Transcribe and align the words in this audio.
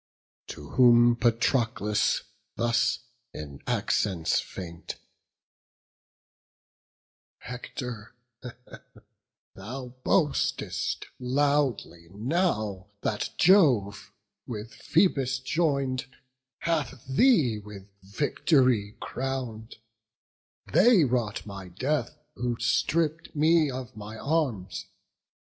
To 0.47 0.69
whom 0.71 1.15
Patroclus 1.15 2.23
thus 2.55 3.01
in 3.35 3.59
accents 3.67 4.39
faint: 4.39 4.95
"Hector, 7.37 8.15
thou 9.53 9.89
boastest 10.03 11.05
loudly 11.19 12.07
now, 12.09 12.87
that 13.01 13.29
Jove, 13.37 14.11
With 14.47 14.73
Phoebus 14.73 15.37
join'd, 15.37 16.07
hath 16.61 17.05
thee 17.07 17.59
with 17.59 17.87
vict'ry 18.01 18.97
crown'd: 18.99 19.75
They 20.73 21.03
wrought 21.03 21.45
my 21.45 21.67
death, 21.67 22.17
who 22.33 22.57
stripp'd 22.59 23.35
me 23.35 23.69
of 23.69 23.95
my 23.95 24.17
arms. 24.17 24.87